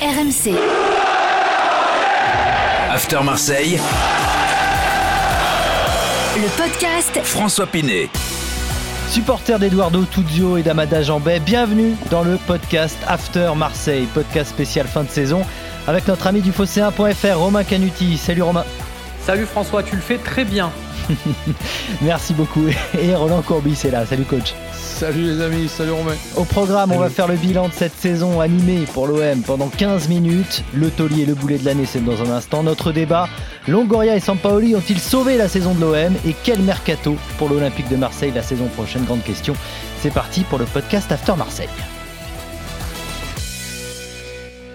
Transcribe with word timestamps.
RMC. 0.00 0.54
After 2.90 3.22
Marseille. 3.22 3.78
Le 6.36 6.48
podcast 6.56 7.20
François 7.22 7.66
Pinet. 7.66 8.08
Supporters 9.10 9.58
d'Eduardo 9.58 10.06
Tuzio 10.06 10.56
et 10.56 10.62
d'Amada 10.62 11.02
Jambet, 11.02 11.40
bienvenue 11.40 11.96
dans 12.10 12.22
le 12.22 12.38
podcast 12.46 12.96
After 13.06 13.52
Marseille, 13.54 14.06
podcast 14.14 14.48
spécial 14.48 14.86
fin 14.86 15.04
de 15.04 15.10
saison 15.10 15.42
avec 15.86 16.08
notre 16.08 16.26
ami 16.26 16.40
du 16.40 16.50
Fosséen.fr, 16.50 17.36
Romain 17.38 17.64
Canuti. 17.64 18.16
Salut 18.16 18.42
Romain. 18.42 18.64
Salut 19.26 19.44
François, 19.44 19.82
tu 19.82 19.96
le 19.96 20.02
fais 20.02 20.16
très 20.16 20.46
bien. 20.46 20.70
Merci 22.00 22.32
beaucoup. 22.32 22.64
Et 22.98 23.14
Roland 23.14 23.42
Courbis 23.42 23.78
est 23.84 23.90
là. 23.90 24.06
Salut 24.06 24.24
coach. 24.24 24.54
Salut 25.00 25.22
les 25.22 25.40
amis, 25.40 25.66
salut 25.66 25.92
Romain. 25.92 26.14
Au 26.36 26.44
programme, 26.44 26.92
on 26.92 26.98
va 26.98 27.08
faire 27.08 27.26
le 27.26 27.36
bilan 27.36 27.68
de 27.68 27.72
cette 27.72 27.94
saison 27.94 28.38
animée 28.38 28.84
pour 28.92 29.06
l'OM 29.06 29.40
pendant 29.40 29.68
15 29.68 30.10
minutes. 30.10 30.62
Le 30.74 30.90
taulier 30.90 31.22
et 31.22 31.24
le 31.24 31.34
boulet 31.34 31.56
de 31.56 31.64
l'année, 31.64 31.86
c'est 31.86 32.04
dans 32.04 32.20
un 32.20 32.30
instant. 32.30 32.62
Notre 32.62 32.92
débat, 32.92 33.26
Longoria 33.66 34.14
et 34.14 34.20
Sampaoli 34.20 34.76
ont-ils 34.76 35.00
sauvé 35.00 35.38
la 35.38 35.48
saison 35.48 35.72
de 35.72 35.80
l'OM 35.80 36.14
Et 36.26 36.34
quel 36.44 36.60
mercato 36.60 37.16
pour 37.38 37.48
l'Olympique 37.48 37.88
de 37.88 37.96
Marseille 37.96 38.32
la 38.34 38.42
saison 38.42 38.66
prochaine? 38.66 39.04
Grande 39.06 39.24
question. 39.24 39.54
C'est 40.02 40.12
parti 40.12 40.42
pour 40.42 40.58
le 40.58 40.66
podcast 40.66 41.10
After 41.10 41.32
Marseille. 41.34 41.70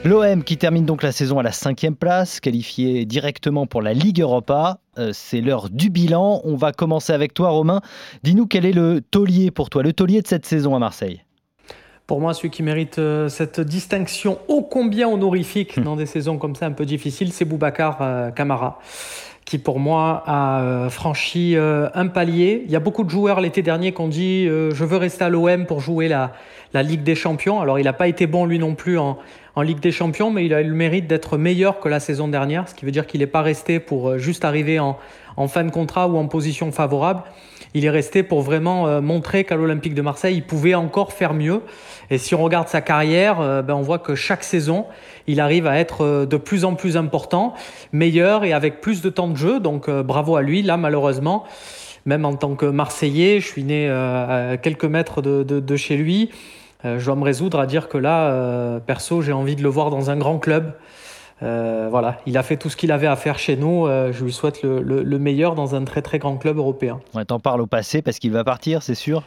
L'OM 0.06 0.44
qui 0.44 0.58
termine 0.58 0.86
donc 0.86 1.02
la 1.02 1.12
saison 1.12 1.40
à 1.40 1.44
la 1.44 1.52
cinquième 1.52 1.96
place, 1.96 2.40
qualifié 2.40 3.06
directement 3.06 3.66
pour 3.66 3.82
la 3.82 3.94
Ligue 3.94 4.22
Europa. 4.22 4.78
Euh, 5.00 5.10
c'est 5.14 5.42
l'heure 5.42 5.72
du 5.72 5.90
bilan. 5.90 6.42
On 6.44 6.56
va 6.56 6.74
commencer 6.74 7.12
avec 7.12 7.34
toi, 7.34 7.50
Romain. 7.50 7.82
Dis-nous 8.22 8.46
quel 8.46 8.68
est 8.68 8.72
le 8.72 9.02
taulier 9.02 9.50
pour 9.50 9.72
toi, 9.72 9.82
le 9.82 9.94
taulier 9.94 10.22
de 10.22 10.28
cette 10.28 10.46
saison 10.46 10.76
à 10.76 10.80
Marseille. 10.80 11.24
Pour 12.06 12.22
moi, 12.22 12.36
celui 12.36 12.52
qui 12.52 12.62
mérite 12.62 13.00
euh, 13.00 13.30
cette 13.30 13.60
distinction 13.60 14.38
ô 14.48 14.62
combien 14.62 15.10
honorifique 15.10 15.80
dans 15.82 15.96
des 15.96 16.06
saisons 16.06 16.38
comme 16.38 16.54
ça 16.54 16.68
un 16.68 16.72
peu 16.72 16.86
difficiles, 16.86 17.34
c'est 17.34 17.46
Boubacar 17.46 17.98
euh, 18.02 18.30
Camara 18.30 18.78
qui 19.46 19.60
pour 19.60 19.80
moi 19.80 20.24
a 20.26 20.90
franchi 20.90 21.56
un 21.56 22.08
palier. 22.08 22.64
Il 22.66 22.72
y 22.72 22.76
a 22.76 22.80
beaucoup 22.80 23.04
de 23.04 23.10
joueurs 23.10 23.40
l'été 23.42 23.62
dernier 23.62 23.94
qui 23.94 24.02
ont 24.02 24.08
dit 24.08 24.46
je 24.48 24.84
veux 24.84 24.98
rester 24.98 25.24
à 25.24 25.30
l'OM 25.30 25.68
pour 25.68 25.82
jouer 25.82 26.08
la, 26.08 26.32
Ligue 26.74 27.04
des 27.04 27.16
Champions. 27.16 27.62
Alors 27.62 27.80
il 27.80 27.86
n'a 27.86 27.94
pas 27.94 28.08
été 28.08 28.28
bon 28.28 28.46
lui 28.46 28.58
non 28.58 28.74
plus 28.76 28.98
en, 28.98 29.20
en 29.56 29.62
Ligue 29.62 29.80
des 29.80 29.92
Champions, 29.92 30.32
mais 30.32 30.46
il 30.46 30.54
a 30.54 30.62
eu 30.62 30.68
le 30.68 30.76
mérite 30.76 31.08
d'être 31.08 31.38
meilleur 31.38 31.80
que 31.80 31.88
la 31.88 32.00
saison 32.00 32.28
dernière, 32.28 32.68
ce 32.68 32.76
qui 32.76 32.86
veut 32.86 32.92
dire 32.92 33.08
qu'il 33.08 33.22
n'est 33.22 33.28
pas 33.28 33.42
resté 33.42 33.80
pour 33.80 34.10
euh, 34.10 34.18
juste 34.18 34.44
arriver 34.44 34.80
en, 34.80 34.98
fin 35.48 35.64
de 35.64 35.72
contrat 35.72 36.08
ou 36.08 36.18
en 36.18 36.28
position 36.28 36.72
favorable. 36.72 37.24
Il 37.74 37.86
est 37.86 37.90
resté 37.90 38.24
pour 38.24 38.42
vraiment 38.42 38.88
euh, 38.88 39.02
montrer 39.02 39.44
qu'à 39.44 39.56
l'Olympique 39.56 39.94
de 39.94 40.02
Marseille, 40.02 40.36
il 40.38 40.44
pouvait 40.44 40.76
encore 40.76 41.14
faire 41.14 41.34
mieux. 41.34 41.62
Et 42.10 42.18
si 42.18 42.36
on 42.36 42.44
regarde 42.44 42.68
sa 42.68 42.82
carrière, 42.82 43.42
euh, 43.42 43.62
ben 43.62 43.74
on 43.74 43.82
voit 43.82 44.00
que 44.00 44.16
chaque 44.16 44.44
saison, 44.44 44.86
il 45.28 45.40
arrive 45.40 45.68
à 45.68 45.78
être 45.78 46.26
de 46.26 46.38
plus 46.38 46.66
en 46.66 46.76
plus 46.76 46.98
important, 46.98 47.54
meilleur 47.92 48.44
et 48.44 48.54
avec 48.54 48.82
plus 48.82 49.02
de 49.02 49.10
temps 49.10 49.28
de 49.28 49.38
jeu. 49.38 49.60
Donc 49.60 49.90
bravo 49.90 50.36
à 50.36 50.42
lui. 50.42 50.62
Là, 50.62 50.78
malheureusement, 50.78 51.44
même 52.06 52.26
en 52.26 52.36
tant 52.36 52.56
que 52.56 52.66
Marseillais, 52.66 53.40
je 53.40 53.48
suis 53.48 53.64
né 53.64 53.90
à 53.90 54.58
quelques 54.62 54.86
mètres 54.86 55.22
de 55.22 55.76
chez 55.76 55.98
lui. 55.98 56.30
Euh, 56.86 57.00
je 57.00 57.06
dois 57.06 57.16
me 57.16 57.24
résoudre 57.24 57.60
à 57.60 57.66
dire 57.66 57.90
que 57.90 57.98
là, 57.98 58.32
euh, 58.32 58.80
perso, 58.80 59.22
j'ai 59.22 59.34
envie 59.34 59.56
de 59.56 59.64
le 59.64 59.70
voir 59.70 59.90
dans 59.90 60.10
un 60.12 60.18
grand 60.18 60.38
club. 60.38 60.74
Euh, 61.44 61.88
voilà, 61.90 62.18
il 62.26 62.38
a 62.38 62.44
fait 62.44 62.58
tout 62.58 62.70
ce 62.70 62.78
qu'il 62.78 62.92
avait 62.92 63.08
à 63.08 63.16
faire 63.16 63.38
chez 63.38 63.58
nous. 63.58 63.88
je 63.88 64.24
lui 64.24 64.32
souhaite 64.32 64.64
le, 64.64 65.20
meilleur 65.20 65.56
dans 65.56 65.76
un 65.76 65.84
très 65.84 66.02
très 66.02 66.20
grand 66.20 66.38
club 66.38 66.58
européen. 66.58 67.00
On 67.14 67.24
t'en 67.26 67.40
parle 67.40 67.62
au 67.62 67.68
passé 67.68 68.02
parce 68.02 68.20
qu'il 68.20 68.32
va 68.32 68.44
partir, 68.44 68.84
c'est 68.84 68.96
sûr? 68.96 69.24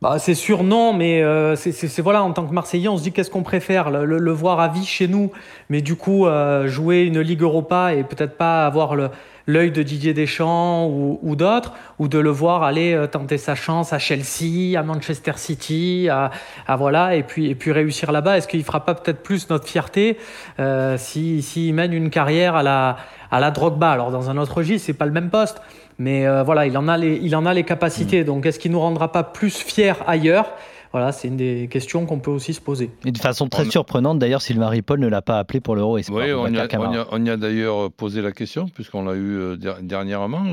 Bah, 0.00 0.18
c'est 0.18 0.34
sûr, 0.34 0.64
non, 0.64 0.92
mais 0.92 1.22
c'est 1.56 2.00
voilà, 2.00 2.22
en 2.22 2.32
tant 2.32 2.46
que 2.46 2.52
Marseillais, 2.52 2.88
on 2.88 2.96
se 2.96 3.02
dit 3.02 3.12
qu'est-ce 3.12 3.30
qu'on 3.30 3.42
préfère, 3.42 3.90
le, 3.90 4.32
voir 4.32 4.60
à 4.60 4.68
vie 4.68 4.84
chez 4.84 5.08
nous, 5.08 5.32
mais 5.68 5.80
du 5.80 5.96
coup 5.96 6.26
jouer 6.66 7.02
une 7.02 7.20
Ligue 7.20 7.42
Europa 7.42 7.94
et 7.94 8.04
peut-être 8.04 8.36
pas 8.36 8.66
avoir 8.66 8.94
le, 8.94 9.10
l'œil 9.46 9.70
de 9.70 9.82
Didier 9.82 10.14
Deschamps 10.14 10.86
ou, 10.86 11.36
d'autres, 11.36 11.72
ou 11.98 12.08
de 12.08 12.18
le 12.18 12.30
voir 12.30 12.62
aller 12.62 12.94
euh, 12.94 13.06
tenter 13.06 13.38
sa 13.38 13.54
chance 13.54 13.92
à 13.92 13.98
Chelsea, 13.98 14.78
à 14.78 14.82
Manchester 14.82 15.32
City, 15.36 16.08
à, 16.10 16.30
voilà, 16.76 17.16
et 17.16 17.22
puis, 17.22 17.50
et 17.50 17.54
puis 17.54 17.72
réussir 17.72 18.12
là-bas. 18.12 18.38
Est-ce 18.38 18.48
qu'il 18.48 18.64
fera 18.64 18.84
pas 18.84 18.94
peut-être 18.94 19.22
plus 19.22 19.48
notre 19.50 19.66
fierté 19.66 20.18
euh, 20.60 20.96
s'il 20.96 21.74
mène 21.74 21.92
une 21.92 22.10
carrière 22.10 22.56
à 22.56 22.62
la, 22.62 22.96
à 23.30 23.40
la 23.40 23.50
Drogba? 23.50 23.90
Alors 23.90 24.10
dans 24.10 24.30
un 24.30 24.36
autre 24.36 24.58
registre, 24.58 24.86
c'est 24.86 24.92
pas 24.92 25.06
le 25.06 25.12
même 25.12 25.30
poste. 25.30 25.60
Mais 25.98 26.26
euh, 26.26 26.42
voilà, 26.42 26.66
il 26.66 26.76
en 26.78 26.88
a 26.88 26.96
les, 26.96 27.18
il 27.22 27.36
en 27.36 27.46
a 27.46 27.54
les 27.54 27.64
capacités. 27.64 28.22
Mm. 28.22 28.24
Donc, 28.24 28.46
est-ce 28.46 28.58
qu'il 28.58 28.72
nous 28.72 28.80
rendra 28.80 29.12
pas 29.12 29.22
plus 29.22 29.58
fiers 29.58 29.94
ailleurs? 30.06 30.46
Voilà, 30.92 31.12
c'est 31.12 31.28
une 31.28 31.36
des 31.36 31.68
questions 31.70 32.06
qu'on 32.06 32.18
peut 32.18 32.30
aussi 32.30 32.54
se 32.54 32.60
poser. 32.60 32.90
Et 33.04 33.12
de 33.12 33.18
façon 33.18 33.48
très 33.48 33.64
surprenante, 33.64 34.18
d'ailleurs, 34.18 34.42
Sylvain 34.42 34.68
Ripoll 34.68 35.00
ne 35.00 35.08
l'a 35.08 35.22
pas 35.22 35.38
appelé 35.38 35.60
pour 35.60 35.74
l'Euro 35.74 35.96
Oui, 35.96 36.04
on 36.10 36.46
y, 36.48 36.58
a, 36.58 36.68
on, 37.10 37.24
y 37.24 37.30
a, 37.30 37.36
d'ailleurs 37.36 37.90
posé 37.90 38.20
la 38.20 38.32
question, 38.32 38.66
puisqu'on 38.68 39.04
l'a 39.04 39.14
eu 39.14 39.38
euh, 39.38 39.56
dernièrement, 39.80 40.44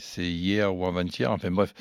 c'est 0.00 0.24
hier 0.24 0.74
ou 0.74 0.86
avant-hier, 0.86 1.30
enfin 1.30 1.50
bref. 1.50 1.72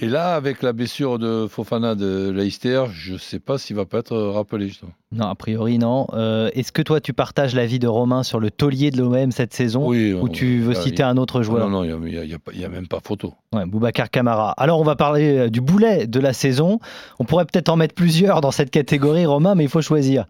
Et 0.00 0.06
là, 0.06 0.36
avec 0.36 0.62
la 0.62 0.72
blessure 0.72 1.18
de 1.18 1.48
Fofana 1.50 1.96
de 1.96 2.30
Leicester, 2.30 2.84
je 2.92 3.14
ne 3.14 3.18
sais 3.18 3.40
pas 3.40 3.58
s'il 3.58 3.74
va 3.74 3.84
pas 3.84 3.98
être 3.98 4.16
rappelé. 4.16 4.68
Justement. 4.68 4.92
Non, 5.10 5.26
a 5.26 5.34
priori 5.34 5.78
non. 5.78 6.06
Euh, 6.12 6.50
est-ce 6.54 6.70
que 6.70 6.82
toi, 6.82 7.00
tu 7.00 7.12
partages 7.12 7.52
l'avis 7.52 7.80
de 7.80 7.88
Romain 7.88 8.22
sur 8.22 8.38
le 8.38 8.52
taulier 8.52 8.92
de 8.92 8.98
l'OM 8.98 9.32
cette 9.32 9.52
saison 9.52 9.88
oui, 9.88 10.12
Ou 10.12 10.28
tu 10.28 10.60
veux 10.60 10.74
citer 10.74 11.02
un 11.02 11.16
autre 11.16 11.42
joueur 11.42 11.68
Non, 11.68 11.84
non, 11.84 11.98
il 12.06 12.28
n'y 12.56 12.64
a, 12.64 12.68
même 12.68 12.86
pas 12.86 13.00
photo. 13.02 13.34
Ouais, 13.52 13.66
Boubacar 13.66 14.08
Camara. 14.08 14.52
Alors, 14.52 14.78
on 14.78 14.84
va 14.84 14.94
parler 14.94 15.36
euh, 15.36 15.50
du 15.50 15.60
boulet 15.60 16.06
de 16.06 16.20
la 16.20 16.32
saison. 16.32 16.78
On 17.18 17.24
pourrait 17.24 17.46
peut-être 17.46 17.68
en 17.68 17.76
mettre 17.76 17.94
plusieurs 17.94 18.40
dans 18.40 18.52
cette 18.52 18.70
catégorie, 18.70 19.26
Romain, 19.26 19.56
mais 19.56 19.64
il 19.64 19.70
faut 19.70 19.82
choisir. 19.82 20.26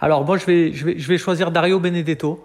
Alors, 0.00 0.24
moi, 0.24 0.38
je 0.38 0.46
vais, 0.46 0.72
je 0.72 0.86
vais, 0.86 0.98
je 0.98 1.06
vais 1.06 1.18
choisir 1.18 1.50
Dario 1.50 1.80
Benedetto 1.80 2.42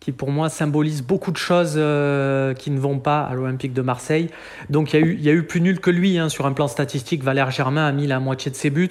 qui 0.00 0.12
pour 0.12 0.30
moi 0.30 0.48
symbolise 0.48 1.02
beaucoup 1.02 1.30
de 1.30 1.36
choses 1.36 1.74
euh, 1.76 2.54
qui 2.54 2.70
ne 2.70 2.80
vont 2.80 2.98
pas 2.98 3.20
à 3.20 3.34
l'Olympique 3.34 3.74
de 3.74 3.82
Marseille. 3.82 4.30
Donc 4.70 4.94
il 4.94 5.00
y, 5.00 5.02
a 5.02 5.06
eu, 5.06 5.16
y 5.18 5.28
a 5.28 5.32
eu 5.32 5.42
plus 5.42 5.60
nul 5.60 5.78
que 5.78 5.90
lui 5.90 6.18
hein, 6.18 6.30
sur 6.30 6.46
un 6.46 6.52
plan 6.52 6.68
statistique. 6.68 7.22
Valère 7.22 7.50
Germain 7.50 7.86
a 7.86 7.92
mis 7.92 8.06
la 8.06 8.18
moitié 8.18 8.50
de 8.50 8.56
ses 8.56 8.70
buts. 8.70 8.88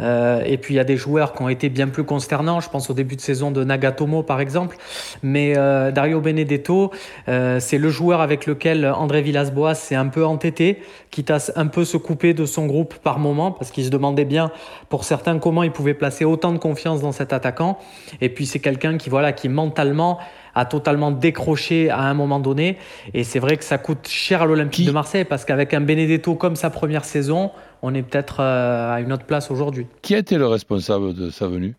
Euh, 0.00 0.40
et 0.46 0.56
puis 0.56 0.72
il 0.72 0.78
y 0.78 0.80
a 0.80 0.84
des 0.84 0.96
joueurs 0.96 1.34
qui 1.34 1.42
ont 1.42 1.50
été 1.50 1.68
bien 1.68 1.88
plus 1.88 2.04
consternants. 2.04 2.60
Je 2.60 2.70
pense 2.70 2.88
au 2.88 2.94
début 2.94 3.14
de 3.14 3.20
saison 3.20 3.50
de 3.50 3.62
Nagatomo 3.62 4.22
par 4.22 4.40
exemple. 4.40 4.78
Mais 5.22 5.52
euh, 5.58 5.92
Dario 5.92 6.22
Benedetto, 6.22 6.92
c'est 7.26 7.78
le 7.78 7.90
joueur 7.90 8.22
avec 8.22 8.46
lequel 8.46 8.86
André 8.86 9.20
Villas-Boas 9.20 9.74
s'est 9.74 9.94
un 9.94 10.08
peu 10.08 10.24
entêté, 10.24 10.82
quitte 11.10 11.30
à 11.30 11.38
un 11.56 11.66
peu 11.66 11.84
se 11.84 11.98
couper 11.98 12.32
de 12.32 12.46
son 12.46 12.66
groupe 12.66 12.94
par 12.94 13.18
moment, 13.18 13.52
parce 13.52 13.70
qu'il 13.70 13.84
se 13.84 13.90
demandait 13.90 14.24
bien 14.24 14.50
pour 14.88 15.04
certains 15.04 15.38
comment 15.38 15.62
il 15.62 15.72
pouvait 15.72 15.94
placer 15.94 16.24
autant 16.24 16.52
de 16.52 16.58
confiance 16.58 17.02
dans 17.02 17.12
cet 17.12 17.32
attaquant. 17.34 17.78
Et 18.20 18.30
puis 18.30 18.46
c'est 18.46 18.60
quelqu'un 18.60 18.96
qui 18.96 19.10
voilà 19.10 19.32
qui 19.32 19.48
mentalement 19.48 20.18
a 20.58 20.64
totalement 20.64 21.12
décroché 21.12 21.88
à 21.88 22.02
un 22.02 22.14
moment 22.14 22.40
donné. 22.40 22.78
Et 23.14 23.22
c'est 23.22 23.38
vrai 23.38 23.56
que 23.56 23.64
ça 23.64 23.78
coûte 23.78 24.08
cher 24.08 24.42
à 24.42 24.46
l'Olympique 24.46 24.86
de 24.86 24.90
Marseille 24.90 25.24
parce 25.24 25.44
qu'avec 25.44 25.72
un 25.72 25.80
Benedetto 25.80 26.34
comme 26.34 26.56
sa 26.56 26.68
première 26.68 27.04
saison, 27.04 27.52
on 27.82 27.94
est 27.94 28.02
peut-être 28.02 28.40
euh, 28.40 28.92
à 28.92 29.00
une 29.00 29.12
autre 29.12 29.24
place 29.24 29.50
aujourd'hui. 29.52 29.86
Qui 30.02 30.16
a 30.16 30.18
été 30.18 30.36
le 30.36 30.46
responsable 30.46 31.14
de 31.14 31.30
sa 31.30 31.46
venue? 31.46 31.76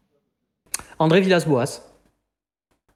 André 0.97 1.19
Villas-Boas. 1.19 1.81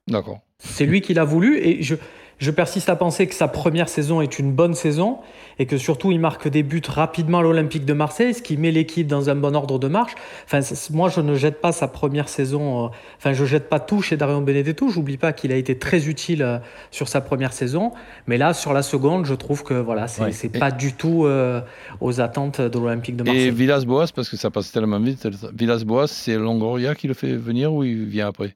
D'accord. 0.07 0.39
C'est 0.57 0.85
lui 0.85 1.01
qui 1.01 1.13
l'a 1.13 1.25
voulu 1.25 1.57
et 1.57 1.83
je, 1.83 1.95
je 2.39 2.51
persiste 2.51 2.89
à 2.89 2.95
penser 2.95 3.27
que 3.27 3.35
sa 3.35 3.47
première 3.47 3.89
saison 3.89 4.21
est 4.21 4.39
une 4.39 4.51
bonne 4.51 4.73
saison 4.73 5.19
et 5.59 5.65
que 5.65 5.77
surtout 5.77 6.11
il 6.11 6.19
marque 6.19 6.47
des 6.47 6.63
buts 6.63 6.81
rapidement 6.87 7.39
à 7.39 7.41
l'Olympique 7.41 7.85
de 7.85 7.93
Marseille, 7.93 8.33
ce 8.33 8.41
qui 8.41 8.57
met 8.57 8.71
l'équipe 8.71 9.07
dans 9.07 9.29
un 9.29 9.35
bon 9.35 9.55
ordre 9.55 9.79
de 9.79 9.87
marche. 9.87 10.13
Enfin, 10.45 10.59
moi, 10.91 11.09
je 11.09 11.21
ne 11.21 11.35
jette 11.35 11.61
pas 11.61 11.71
sa 11.71 11.87
première 11.87 12.29
saison. 12.29 12.85
Euh, 12.85 12.89
enfin, 13.17 13.33
je 13.33 13.45
jette 13.45 13.69
pas 13.69 13.79
tout 13.79 14.01
chez 14.01 14.17
Darion 14.17 14.41
Benedetto. 14.41 14.89
J'oublie 14.89 15.17
pas 15.17 15.33
qu'il 15.33 15.51
a 15.51 15.55
été 15.55 15.77
très 15.77 16.07
utile 16.07 16.41
euh, 16.41 16.57
sur 16.91 17.07
sa 17.07 17.21
première 17.21 17.53
saison, 17.53 17.91
mais 18.27 18.37
là, 18.37 18.53
sur 18.53 18.73
la 18.73 18.81
seconde, 18.81 19.25
je 19.25 19.35
trouve 19.35 19.63
que 19.63 19.73
voilà, 19.73 20.07
c'est 20.07 20.49
pas 20.49 20.71
du 20.71 20.93
tout 20.93 21.25
euh, 21.25 21.61
aux 22.01 22.21
attentes 22.21 22.61
de 22.61 22.79
l'Olympique 22.79 23.15
de 23.15 23.23
Marseille. 23.23 23.43
Et 23.43 23.51
Villas-Boas, 23.51 24.07
parce 24.15 24.29
que 24.29 24.37
ça 24.37 24.49
passe 24.49 24.71
tellement 24.71 24.99
vite. 24.99 25.27
Villas-Boas, 25.53 26.07
c'est 26.07 26.35
Longoria 26.35 26.95
qui 26.95 27.07
le 27.07 27.13
fait 27.13 27.35
venir 27.35 27.73
ou 27.73 27.83
il 27.83 28.05
vient 28.05 28.27
après? 28.27 28.55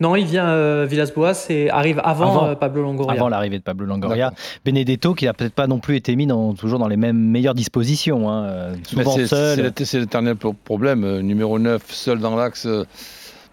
Non, 0.00 0.16
il 0.16 0.26
vient 0.26 0.48
euh, 0.48 0.86
Villas-Boas 0.88 1.46
et 1.50 1.70
arrive 1.70 2.00
avant, 2.04 2.46
euh, 2.46 2.54
Pablo 2.54 2.82
Longoria. 2.82 3.12
Avant 3.12 3.28
l'arrivée 3.28 3.58
de 3.58 3.62
Pablo 3.62 3.86
Longoria. 3.86 4.32
Benedetto, 4.64 5.14
qui 5.14 5.26
n'a 5.26 5.34
peut-être 5.34 5.54
pas 5.54 5.66
non 5.66 5.78
plus 5.78 5.96
été 5.96 6.16
mis 6.16 6.26
dans, 6.26 6.54
toujours 6.54 6.78
dans 6.78 6.88
les 6.88 6.96
mêmes 6.96 7.18
meilleures 7.18 7.54
dispositions. 7.54 8.30
Hein, 8.30 8.44
euh, 8.44 8.74
souvent 8.86 9.16
seul. 9.26 9.72
C'est 9.84 10.00
l'éternel 10.00 10.36
problème. 10.36 11.20
Numéro 11.20 11.58
9, 11.58 11.82
seul 11.90 12.18
dans 12.18 12.36
l'axe. 12.36 12.66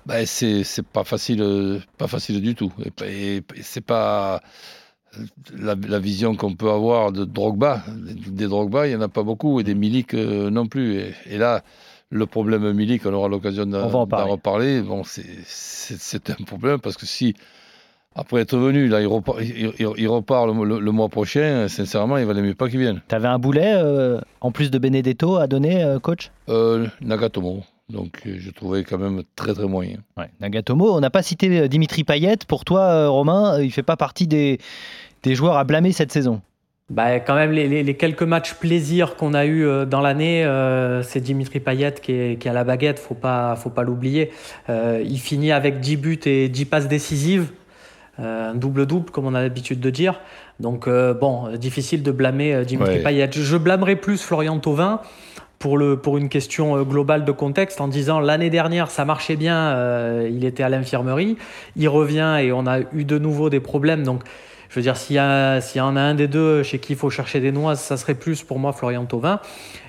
Bah, 0.05 0.25
c'est 0.25 0.63
pas 0.93 1.03
facile, 1.03 1.81
pas 1.97 2.07
facile 2.07 2.41
du 2.41 2.55
tout. 2.55 2.71
Et, 3.05 3.43
c'est 3.61 3.85
pas 3.85 4.41
la, 5.57 5.99
vision 5.99 6.35
qu'on 6.35 6.55
peut 6.55 6.71
avoir 6.71 7.11
de 7.11 7.25
Drogba. 7.25 7.83
Des 7.87 8.47
Drogba, 8.47 8.87
il 8.87 8.91
n'y 8.91 8.95
en 8.95 9.01
a 9.01 9.09
pas 9.09 9.23
beaucoup, 9.23 9.59
et 9.59 9.63
des 9.63 9.75
Milik 9.75 10.13
non 10.13 10.67
plus. 10.67 11.01
et 11.29 11.37
là, 11.37 11.63
le 12.09 12.25
problème 12.25 12.71
Milik, 12.73 13.05
on 13.05 13.13
aura 13.13 13.27
l'occasion 13.27 13.65
d'en 13.65 13.87
reparler. 13.87 14.81
Bon, 14.81 15.03
c'est 15.05 16.29
un 16.29 16.43
problème 16.43 16.79
parce 16.79 16.97
que 16.97 17.05
si, 17.05 17.35
après 18.15 18.41
être 18.41 18.57
venu, 18.57 18.87
là, 18.87 19.01
il 19.01 19.07
repart, 19.07 19.39
il, 19.41 20.07
repart 20.07 20.47
le, 20.47 20.91
mois 20.91 21.09
prochain, 21.09 21.67
sincèrement, 21.67 22.17
il 22.17 22.25
valait 22.25 22.41
mieux 22.41 22.55
pas 22.55 22.69
qu'il 22.69 22.79
vienne. 22.79 23.01
Tu 23.07 23.15
avais 23.15 23.27
un 23.27 23.39
boulet, 23.39 23.73
euh, 23.75 24.19
en 24.41 24.51
plus 24.51 24.71
de 24.71 24.79
Benedetto, 24.79 25.37
à 25.37 25.47
donner, 25.47 25.83
euh, 25.83 25.99
coach? 25.99 26.31
Euh, 26.49 26.87
Nagatomo. 27.01 27.63
Donc 27.89 28.21
je 28.25 28.51
trouvais 28.51 28.83
quand 28.83 28.99
même 28.99 29.23
très 29.35 29.53
très 29.53 29.65
moyen. 29.65 29.97
Ouais. 30.15 30.29
Nagatomo, 30.39 30.93
on 30.93 30.99
n'a 30.99 31.09
pas 31.09 31.23
cité 31.23 31.67
Dimitri 31.67 32.03
Payet. 32.03 32.37
Pour 32.47 32.63
toi, 32.63 33.07
Romain, 33.07 33.59
il 33.59 33.65
ne 33.65 33.71
fait 33.71 33.81
pas 33.81 33.97
partie 33.97 34.27
des, 34.27 34.59
des 35.23 35.33
joueurs 35.33 35.57
à 35.57 35.63
blâmer 35.63 35.91
cette 35.91 36.11
saison 36.11 36.41
bah, 36.89 37.19
quand 37.19 37.35
même, 37.35 37.51
les, 37.51 37.93
quelques 37.95 38.23
matchs 38.23 38.55
plaisir 38.55 39.15
qu'on 39.15 39.33
a 39.33 39.45
eu 39.45 39.65
dans 39.85 40.01
l'année, 40.01 40.43
c'est 41.03 41.19
Dimitri 41.19 41.59
Payet 41.59 41.93
qui 42.01 42.13
est, 42.13 42.39
qui 42.39 42.49
la 42.49 42.63
baguette, 42.63 42.99
faut 42.99 43.13
pas, 43.13 43.55
faut 43.55 43.69
pas 43.69 43.83
l'oublier. 43.83 44.31
il 44.67 45.19
finit 45.19 45.51
avec 45.51 45.79
10 45.79 45.97
buts 45.97 46.19
et 46.25 46.49
10 46.49 46.65
passes 46.65 46.87
décisives. 46.87 47.51
Euh, 48.19 48.51
un 48.51 48.55
double-double, 48.55 49.11
comme 49.11 49.25
on 49.25 49.35
a 49.35 49.41
l'habitude 49.41 49.79
de 49.79 49.89
dire. 49.89 50.19
Donc, 50.59 50.87
euh, 50.87 51.13
bon, 51.13 51.55
difficile 51.55 52.03
de 52.03 52.11
blâmer 52.11 52.53
euh, 52.53 52.63
Dimitri 52.65 53.01
Payet. 53.01 53.29
Je 53.31 53.57
blâmerai 53.57 53.95
plus 53.95 54.21
Florian 54.21 54.59
Thauvin 54.59 54.99
pour, 55.57 55.77
le, 55.77 55.95
pour 55.95 56.17
une 56.17 56.27
question 56.27 56.81
globale 56.83 57.23
de 57.23 57.31
contexte 57.31 57.79
en 57.79 57.87
disant 57.87 58.19
l'année 58.19 58.49
dernière 58.49 58.91
ça 58.91 59.03
marchait 59.03 59.35
bien, 59.35 60.25
il 60.25 60.45
était 60.45 60.63
à 60.63 60.69
l'infirmerie, 60.69 61.35
il 61.75 61.89
revient 61.89 62.37
et 62.41 62.53
on 62.53 62.65
a 62.65 62.79
eu 62.93 63.03
de 63.03 63.17
nouveau 63.17 63.49
des 63.49 63.59
problèmes. 63.59 64.03
Donc, 64.03 64.23
je 64.69 64.75
veux 64.75 64.81
dire, 64.81 64.95
s'il 64.95 65.15
y, 65.15 65.19
y, 65.19 65.81
en 65.81 65.95
a 65.95 66.01
un 66.01 66.15
des 66.15 66.27
deux 66.27 66.63
chez 66.63 66.79
qui 66.79 66.93
il 66.93 66.95
faut 66.95 67.09
chercher 67.09 67.39
des 67.39 67.51
noises, 67.51 67.79
ça 67.79 67.97
serait 67.97 68.15
plus 68.15 68.43
pour 68.43 68.59
moi 68.59 68.71
Florian 68.71 69.05
Thauvin. 69.05 69.39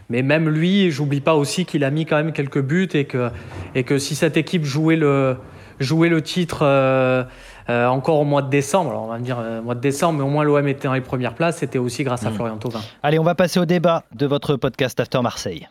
Mais 0.09 0.23
même 0.23 0.49
lui, 0.49 0.91
j'oublie 0.91 1.21
pas 1.21 1.35
aussi 1.35 1.65
qu'il 1.65 1.85
a 1.85 1.91
mis 1.91 2.05
quand 2.05 2.17
même 2.17 2.32
quelques 2.32 2.61
buts 2.61 2.88
et 2.94 3.05
que, 3.05 3.31
et 3.75 3.85
que 3.85 3.99
si 3.99 4.15
cette 4.17 4.37
équipe 4.37 4.65
jouait 4.65 4.97
le, 4.97 5.37
jouait 5.79 6.09
le 6.09 6.23
titre 6.23 6.61
euh, 6.62 7.25
encore 7.69 8.19
au 8.19 8.25
mois 8.25 8.43
de 8.43 8.50
décembre, 8.50 8.91
alors 8.91 9.05
on 9.05 9.09
va 9.09 9.19
dire 9.19 9.38
euh, 9.38 9.62
mois 9.62 9.77
de 9.77 9.81
décembre, 9.81 10.19
mais 10.19 10.25
au 10.25 10.29
moins 10.29 10.44
l'OM 10.44 10.67
était 10.67 10.88
dans 10.88 10.94
les 10.94 11.00
premières 11.00 11.35
places, 11.35 11.59
c'était 11.59 11.79
aussi 11.79 12.03
grâce 12.03 12.25
à 12.27 12.31
mmh. 12.31 12.35
Florian 12.35 12.56
Thauvin. 12.56 12.81
Allez, 13.03 13.19
on 13.19 13.25
va 13.25 13.35
passer 13.35 13.61
au 13.61 13.67
débat 13.67 14.03
de 14.15 14.27
votre 14.27 14.56
podcast 14.56 14.99
After 14.99 15.21
Marseille. 15.23 15.69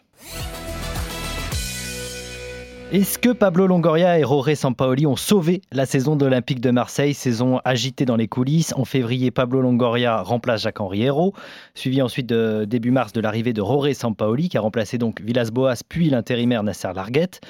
Est-ce 2.92 3.20
que 3.20 3.30
Pablo 3.30 3.68
Longoria 3.68 4.18
et 4.18 4.24
Roré 4.24 4.56
Sampaoli 4.56 5.06
ont 5.06 5.16
sauvé 5.16 5.62
la 5.72 5.86
saison 5.86 6.16
de 6.16 6.26
l'Olympique 6.26 6.60
de 6.60 6.72
Marseille, 6.72 7.14
saison 7.14 7.60
agitée 7.64 8.04
dans 8.04 8.16
les 8.16 8.28
coulisses 8.28 8.74
En 8.76 8.84
février, 8.84 9.30
Pablo 9.30 9.62
Longoria 9.62 10.24
remplace 10.24 10.64
Jacques-Henri 10.64 11.04
Hérault, 11.04 11.34
suivi 11.76 12.02
ensuite 12.02 12.26
de 12.26 12.66
début 12.66 12.90
mars 12.90 13.14
de 13.14 13.22
l'arrivée 13.22 13.54
de 13.54 13.62
Roré 13.62 13.94
Sampaoli, 13.94 14.50
qui 14.50 14.58
a 14.58 14.62
remplacé 14.62 14.98
donc 14.98 15.22
Villas-Boas 15.22 15.76
puis 15.88 16.10
l'intérimaire 16.10 16.64
Nasser 16.64 16.90
Larguette. 16.96 17.42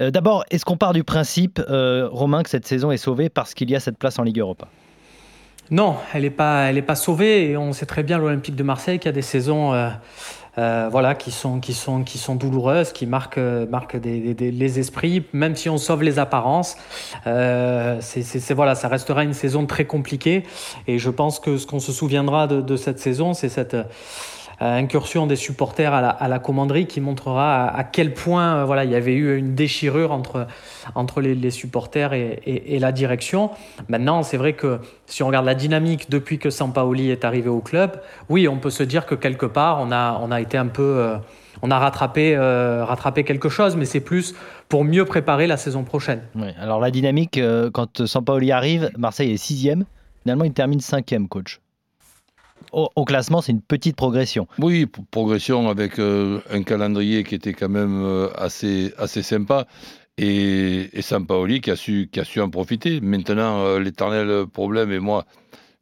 Euh, 0.00 0.10
d'abord, 0.10 0.46
est-ce 0.50 0.64
qu'on 0.64 0.78
part 0.78 0.94
du 0.94 1.04
principe, 1.04 1.60
euh, 1.68 2.08
Romain, 2.10 2.42
que 2.42 2.48
cette 2.48 2.66
saison 2.66 2.90
est 2.92 2.96
sauvée 2.96 3.28
parce 3.28 3.52
qu'il 3.52 3.70
y 3.70 3.76
a 3.76 3.80
cette 3.80 3.98
place 3.98 4.18
en 4.18 4.22
Ligue 4.22 4.38
Europa? 4.38 4.68
Non, 5.70 5.96
elle 6.14 6.22
n'est 6.22 6.30
pas, 6.30 6.72
pas 6.86 6.94
sauvée. 6.94 7.50
Et 7.50 7.56
on 7.58 7.74
sait 7.74 7.86
très 7.86 8.02
bien 8.02 8.16
l'Olympique 8.16 8.56
de 8.56 8.62
Marseille 8.62 8.98
qui 8.98 9.08
a 9.08 9.12
des 9.12 9.22
saisons 9.22 9.74
euh, 9.74 9.90
voilà, 10.56 11.14
qui, 11.14 11.30
sont, 11.30 11.60
qui, 11.60 11.74
sont, 11.74 12.04
qui 12.04 12.18
sont 12.18 12.34
douloureuses, 12.34 12.92
qui 12.92 13.06
marquent, 13.06 13.38
marquent 13.38 13.98
les 14.02 14.78
esprits, 14.78 15.24
même 15.32 15.56
si 15.56 15.68
on 15.68 15.78
sauve 15.78 16.02
les 16.02 16.18
apparences. 16.18 16.76
c'est, 17.24 18.52
voilà, 18.52 18.74
ça 18.74 18.88
restera 18.88 19.24
une 19.24 19.34
saison 19.34 19.66
très 19.66 19.84
compliquée. 19.84 20.44
Et 20.86 20.98
je 20.98 21.10
pense 21.10 21.40
que 21.40 21.56
ce 21.56 21.66
qu'on 21.66 21.80
se 21.80 21.92
souviendra 21.92 22.46
de, 22.46 22.60
de 22.60 22.76
cette 22.76 22.98
saison, 22.98 23.34
c'est 23.34 23.48
cette 23.48 23.74
euh, 23.74 23.84
incursion 24.64 25.26
des 25.26 25.36
supporters 25.36 25.92
à 25.94 26.28
la, 26.28 26.38
commanderie 26.38 26.86
qui 26.86 27.00
montrera 27.00 27.66
à, 27.66 27.84
quel 27.84 28.14
point 28.14 28.56
euh, 28.56 28.64
voilà, 28.64 28.84
il 28.84 28.90
y 28.90 28.94
avait 28.94 29.14
eu 29.14 29.36
une 29.36 29.54
déchirure 29.54 30.12
entre, 30.12 30.46
entre 30.94 31.20
les, 31.20 31.50
supporters 31.50 32.12
et, 32.12 32.78
la 32.78 32.92
direction. 32.92 33.50
Maintenant, 33.88 34.22
c'est 34.22 34.36
vrai 34.36 34.52
que 34.52 34.78
si 35.06 35.22
on 35.22 35.28
regarde 35.28 35.46
la 35.46 35.54
dynamique 35.54 36.10
depuis 36.10 36.38
que 36.38 36.50
Sampaoli 36.50 37.10
est 37.10 37.24
arrivé 37.24 37.48
au 37.48 37.60
club, 37.60 38.00
oui, 38.28 38.48
on 38.48 38.58
peut 38.58 38.70
se 38.70 38.82
dire 38.82 39.06
que 39.06 39.14
quelque 39.14 39.46
part, 39.46 39.80
on 39.80 39.90
a, 39.90 40.18
on 40.22 40.30
a 40.30 40.40
été 40.40 40.58
un 40.58 40.68
peu... 40.68 40.82
Euh, 40.82 41.16
on 41.60 41.70
a 41.70 41.78
rattrapé, 41.78 42.36
rattrapé 42.36 43.22
quelque 43.22 43.48
chose, 43.48 43.76
mais 43.76 43.84
c'est 43.84 44.00
plus 44.00 44.34
pour 44.68 44.84
mieux 44.84 45.04
préparer 45.04 45.46
la 45.46 45.56
saison 45.56 45.84
prochaine. 45.84 46.22
Alors 46.58 46.80
la 46.80 46.90
dynamique, 46.90 47.38
quand 47.72 48.04
Sampaoli 48.04 48.50
arrive, 48.50 48.90
Marseille 48.96 49.32
est 49.32 49.36
sixième. 49.36 49.84
Finalement, 50.22 50.44
il 50.44 50.52
termine 50.52 50.80
cinquième, 50.80 51.28
coach 51.28 51.61
au, 52.72 53.04
classement, 53.04 53.40
c'est 53.40 53.52
une 53.52 53.62
petite 53.62 53.96
progression. 53.96 54.46
Oui, 54.58 54.86
progression 55.10 55.68
avec 55.68 55.98
euh, 55.98 56.40
un 56.50 56.62
calendrier 56.62 57.24
qui 57.24 57.34
était 57.34 57.52
quand 57.52 57.68
même 57.68 58.02
euh, 58.02 58.28
assez, 58.36 58.92
assez 58.98 59.22
sympa. 59.22 59.66
Et, 60.18 60.90
et 60.92 61.02
Sampaoli 61.02 61.60
qui 61.60 61.70
a, 61.70 61.76
su, 61.76 62.10
qui 62.12 62.20
a 62.20 62.24
su 62.24 62.40
en 62.40 62.50
profiter. 62.50 63.00
Maintenant, 63.00 63.64
euh, 63.64 63.78
l'éternel 63.78 64.46
problème, 64.46 64.92
et 64.92 64.98
moi, 64.98 65.24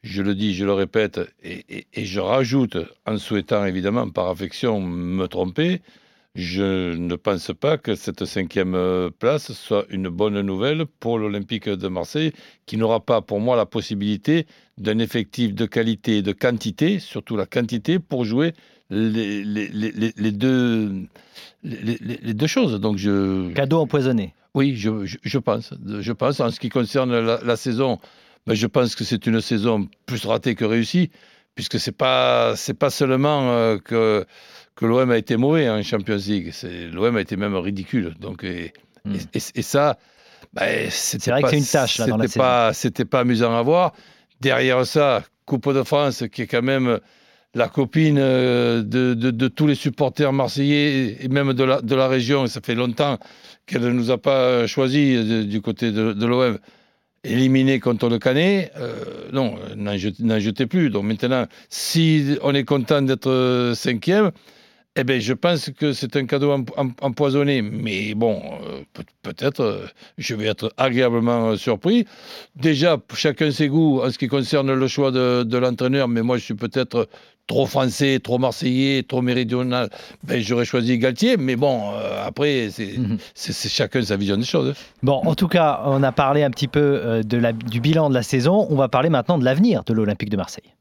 je 0.02 0.22
le 0.22 0.34
dis, 0.34 0.54
je 0.54 0.64
le 0.64 0.72
répète, 0.72 1.20
et, 1.42 1.86
et, 1.92 2.04
je 2.04 2.20
rajoute, 2.20 2.78
en 3.06 3.18
souhaitant 3.18 3.64
évidemment 3.66 4.08
par 4.08 4.28
affection 4.28 4.80
me 4.80 5.26
tromper, 5.26 5.82
je 6.34 6.94
ne 6.94 7.16
pense 7.16 7.50
pas 7.58 7.76
que 7.76 7.96
cette 7.96 8.24
cinquième 8.24 9.10
place 9.18 9.52
soit 9.52 9.84
une 9.90 10.08
bonne 10.08 10.40
nouvelle 10.40 10.86
pour 10.86 11.18
l'Olympique 11.18 11.68
de 11.68 11.88
Marseille, 11.88 12.32
qui 12.66 12.76
n'aura 12.76 13.00
pas 13.00 13.20
pour 13.20 13.40
moi 13.40 13.56
la 13.56 13.66
possibilité 13.66 14.46
d'un 14.78 14.98
effectif 14.98 15.54
de 15.54 15.66
qualité 15.66 16.18
et 16.18 16.22
de 16.22 16.32
quantité, 16.32 17.00
surtout 17.00 17.36
la 17.36 17.46
quantité, 17.46 17.98
pour 17.98 18.24
jouer 18.24 18.52
les, 18.90 19.44
les, 19.44 20.32
deux, 20.32 20.92
les, 21.62 22.34
deux 22.34 22.46
choses. 22.46 22.80
Donc 22.80 22.96
je... 22.96 23.52
Cadeau 23.52 23.80
empoisonné. 23.80 24.34
Oui, 24.54 24.74
je, 24.76 24.90
je, 25.04 25.38
pense. 25.38 25.74
Je 25.84 26.12
pense. 26.12 26.40
En 26.40 26.50
ce 26.50 26.58
qui 26.58 26.68
concerne 26.68 27.18
la, 27.18 27.56
saison, 27.56 27.98
ben 28.46 28.54
je 28.54 28.66
pense 28.66 28.94
que 28.94 29.04
c'est 29.04 29.26
une 29.26 29.40
saison 29.40 29.88
plus 30.06 30.24
ratée 30.24 30.54
que 30.54 30.64
réussie, 30.64 31.10
puisque 31.54 31.78
ce 31.78 31.90
n'est 31.90 31.96
pas, 31.96 32.54
pas 32.78 32.90
seulement 32.90 33.50
euh, 33.50 33.78
que, 33.78 34.24
que 34.80 34.86
l'OM 34.86 35.10
a 35.10 35.18
été 35.18 35.36
mauvais 35.36 35.68
en 35.68 35.82
Champions 35.82 36.16
League. 36.16 36.52
L'OM 36.92 37.14
a 37.14 37.20
été 37.20 37.36
même 37.36 37.54
ridicule. 37.54 38.14
Donc, 38.18 38.44
et, 38.44 38.72
hmm. 39.04 39.14
et, 39.34 39.62
ça, 39.62 39.98
ben, 40.54 40.88
c'est 40.90 41.22
vrai 41.26 41.42
que 41.42 41.50
c'est 41.50 41.58
une 41.58 41.64
tâche 41.64 41.98
là, 41.98 42.06
dans 42.06 42.16
la 42.16 42.26
pas, 42.28 42.72
C'était 42.72 43.04
pas 43.04 43.20
amusant 43.20 43.54
à 43.54 43.60
voir. 43.60 43.92
Derrière 44.40 44.86
ça, 44.86 45.22
Coupe 45.44 45.70
de 45.74 45.82
France, 45.82 46.24
qui 46.32 46.42
est 46.42 46.46
quand 46.46 46.62
même 46.62 46.98
la 47.54 47.68
copine 47.68 48.16
euh, 48.18 48.82
de, 48.82 49.48
tous 49.48 49.66
les 49.66 49.74
supporters 49.74 50.32
marseillais 50.32 51.18
et 51.20 51.28
même 51.28 51.52
de 51.52 51.64
la, 51.64 51.82
de 51.82 51.94
la 51.94 52.08
région. 52.08 52.46
Ça 52.46 52.60
fait 52.62 52.74
longtemps 52.74 53.18
qu'elle 53.66 53.82
ne 53.82 53.90
nous 53.90 54.10
a 54.10 54.16
pas 54.16 54.66
choisi 54.66 55.46
du 55.46 55.60
côté 55.60 55.92
de, 55.92 56.26
l'OM. 56.26 56.58
Éliminé 57.22 57.80
contre 57.80 58.08
le 58.08 58.18
Canet, 58.18 58.72
euh, 58.78 59.28
non, 59.34 59.56
n'en 59.76 60.38
jetez 60.38 60.64
plus. 60.64 60.88
Donc 60.88 61.04
maintenant, 61.04 61.44
si 61.68 62.38
on 62.42 62.54
est 62.54 62.64
content 62.64 63.02
d'être 63.02 63.72
cinquième, 63.74 64.30
eh 64.96 65.04
bien, 65.04 65.20
je 65.20 65.32
pense 65.32 65.70
que 65.70 65.92
c'est 65.92 66.16
un 66.16 66.26
cadeau 66.26 66.52
empoisonné, 67.00 67.62
mais 67.62 68.14
bon, 68.14 68.42
euh, 68.68 68.82
peut-être, 69.22 69.60
euh, 69.60 69.86
je 70.18 70.34
vais 70.34 70.46
être 70.46 70.72
agréablement 70.76 71.50
euh, 71.50 71.56
surpris. 71.56 72.06
Déjà, 72.56 72.98
chacun 73.14 73.52
ses 73.52 73.68
goûts 73.68 74.00
en 74.02 74.10
ce 74.10 74.18
qui 74.18 74.26
concerne 74.26 74.72
le 74.74 74.88
choix 74.88 75.12
de, 75.12 75.56
l'entraîneur, 75.56 76.08
mais 76.08 76.22
moi, 76.22 76.38
je 76.38 76.44
suis 76.44 76.54
peut-être 76.54 77.08
trop 77.46 77.66
français, 77.66 78.18
trop 78.18 78.38
marseillais, 78.38 79.04
trop 79.04 79.22
méridional. 79.22 79.90
Ben, 80.24 80.42
j'aurais 80.42 80.64
choisi 80.64 80.98
Galtier, 80.98 81.36
mais 81.36 81.54
bon, 81.54 81.82
après, 82.24 82.70
mhm. 82.76 83.18
c'est 83.32 83.68
chacun 83.68 84.02
sa 84.02 84.16
vision 84.16 84.38
des 84.38 84.44
choses. 84.44 84.74
Bon, 85.04 85.20
en 85.24 85.36
tout 85.36 85.48
cas, 85.48 85.82
on 85.84 86.02
a 86.02 86.10
parlé 86.10 86.42
un 86.42 86.50
petit 86.50 86.68
peu 86.68 87.22
de 87.24 87.36
la, 87.36 87.52
du 87.52 87.80
bilan 87.80 88.08
de 88.08 88.14
la 88.14 88.24
saison. 88.24 88.66
On 88.68 88.74
va 88.74 88.88
parler 88.88 89.08
maintenant 89.08 89.38
de 89.38 89.44
l'avenir 89.44 89.84
de 89.84 89.92
l'Olympique 89.92 90.30
de 90.30 90.36
Marseille. 90.36 90.74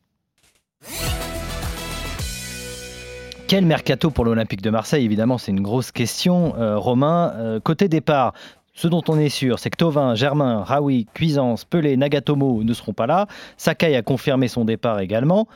Quel 3.49 3.65
mercato 3.65 4.11
pour 4.11 4.25
l'Olympique 4.25 4.61
de 4.61 4.69
Marseille? 4.69 5.03
Évidemment, 5.03 5.39
c'est 5.39 5.49
une 5.49 5.63
grosse 5.63 5.91
question. 5.91 6.53
Euh, 6.59 6.77
Romain, 6.77 7.33
euh, 7.37 7.59
côté 7.59 7.87
départ, 7.87 8.33
ce 8.75 8.87
dont 8.87 9.01
on 9.07 9.17
est 9.17 9.29
sûr, 9.29 9.57
c'est 9.57 9.71
que 9.71 9.77
Tovin, 9.77 10.13
Germain, 10.13 10.63
Raoui, 10.63 11.07
Cuisance, 11.15 11.65
Pelé, 11.65 11.97
Nagatomo 11.97 12.63
ne 12.63 12.73
seront 12.73 12.93
pas 12.93 13.07
là. 13.07 13.25
Sakai 13.57 13.95
a 13.95 14.03
confirmé 14.03 14.49
son 14.49 14.65
départ 14.65 14.99
également. 14.99 15.47